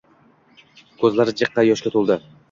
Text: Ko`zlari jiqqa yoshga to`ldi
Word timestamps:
Ko`zlari 1.03 1.35
jiqqa 1.41 1.65
yoshga 1.67 1.93
to`ldi 1.97 2.17